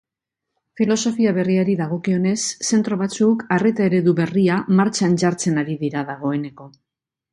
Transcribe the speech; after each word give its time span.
Filosofia 0.79 1.33
berriari 1.35 1.75
dagokionez, 1.81 2.33
zentro 2.69 2.97
batzuk 3.01 3.45
arreta-eredu 3.57 4.15
berria 4.21 4.57
martxan 4.81 5.15
jartzen 5.25 5.65
ari 5.65 5.77
dira 5.85 6.05
dagoeneko. 6.09 6.67